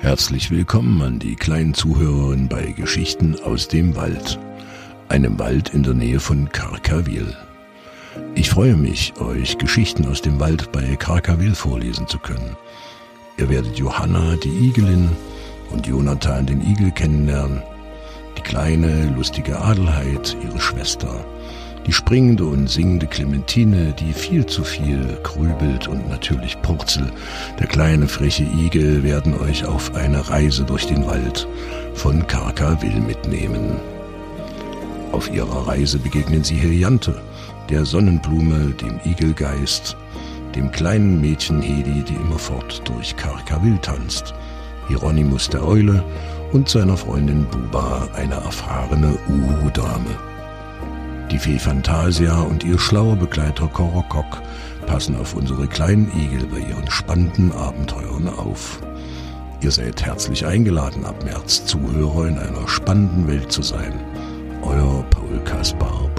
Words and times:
Herzlich 0.00 0.50
willkommen 0.50 1.02
an 1.02 1.18
die 1.18 1.36
kleinen 1.36 1.74
Zuhörerinnen 1.74 2.48
bei 2.48 2.72
Geschichten 2.72 3.36
aus 3.44 3.68
dem 3.68 3.94
Wald, 3.96 4.38
einem 5.10 5.38
Wald 5.38 5.74
in 5.74 5.82
der 5.82 5.92
Nähe 5.92 6.20
von 6.20 6.48
Karkawil. 6.48 7.36
Ich 8.34 8.48
freue 8.48 8.76
mich, 8.76 9.12
euch 9.20 9.58
Geschichten 9.58 10.06
aus 10.06 10.22
dem 10.22 10.40
Wald 10.40 10.72
bei 10.72 10.96
Karkawil 10.96 11.54
vorlesen 11.54 12.08
zu 12.08 12.18
können. 12.18 12.56
Ihr 13.36 13.50
werdet 13.50 13.78
Johanna, 13.78 14.36
die 14.36 14.68
Igelin, 14.68 15.10
und 15.70 15.86
Jonathan, 15.86 16.46
den 16.46 16.62
Igel, 16.62 16.92
kennenlernen, 16.92 17.62
die 18.38 18.42
kleine, 18.42 19.14
lustige 19.14 19.60
Adelheid, 19.60 20.34
ihre 20.42 20.60
Schwester, 20.60 21.26
die 21.86 21.92
springende 21.92 22.44
und 22.44 22.68
singende 22.68 23.06
Clementine, 23.06 23.94
die 23.98 24.12
viel 24.12 24.46
zu 24.46 24.64
viel 24.64 25.18
grübelt 25.22 25.88
und 25.88 26.08
natürlich 26.08 26.60
Purzel, 26.62 27.10
der 27.58 27.66
kleine 27.66 28.06
freche 28.06 28.44
Igel 28.44 29.02
werden 29.02 29.34
euch 29.38 29.64
auf 29.64 29.94
eine 29.94 30.28
Reise 30.28 30.64
durch 30.64 30.86
den 30.86 31.06
Wald 31.06 31.46
von 31.94 32.26
Karkawil 32.26 33.00
mitnehmen. 33.00 33.80
Auf 35.12 35.32
ihrer 35.32 35.66
Reise 35.66 35.98
begegnen 35.98 36.44
sie 36.44 36.54
Heliante, 36.54 37.20
der 37.68 37.84
Sonnenblume, 37.84 38.74
dem 38.80 39.00
Igelgeist, 39.04 39.96
dem 40.54 40.70
kleinen 40.70 41.20
Mädchen 41.20 41.62
Hedi, 41.62 42.02
die 42.02 42.14
immerfort 42.14 42.82
durch 42.84 43.16
Karkawil 43.16 43.78
tanzt, 43.78 44.34
Hieronymus 44.88 45.48
der 45.48 45.66
Eule 45.66 46.04
und 46.52 46.68
seiner 46.68 46.96
Freundin 46.96 47.46
Buba, 47.46 48.08
eine 48.14 48.34
erfahrene 48.34 49.16
Uhu-Dame. 49.28 50.16
Fee 51.40 51.58
Fantasia 51.58 52.42
und 52.42 52.64
ihr 52.64 52.78
schlauer 52.78 53.16
Begleiter 53.16 53.66
Korokok 53.66 54.42
passen 54.86 55.16
auf 55.16 55.34
unsere 55.34 55.66
kleinen 55.66 56.12
Igel 56.14 56.46
bei 56.46 56.58
ihren 56.58 56.90
spannenden 56.90 57.50
Abenteuern 57.52 58.28
auf. 58.28 58.82
Ihr 59.62 59.70
seid 59.70 60.04
herzlich 60.04 60.44
eingeladen, 60.44 61.06
ab 61.06 61.24
März 61.24 61.64
Zuhörer 61.64 62.28
in 62.28 62.38
einer 62.38 62.68
spannenden 62.68 63.26
Welt 63.26 63.50
zu 63.50 63.62
sein. 63.62 63.94
Euer 64.60 65.02
Paul 65.08 65.40
Kaspar 65.46 66.10